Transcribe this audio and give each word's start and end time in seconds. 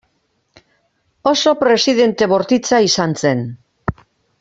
Oso 1.33 1.53
presidente 1.65 2.31
bortitza 2.35 2.83
izan 2.91 3.19
zen. 3.25 3.49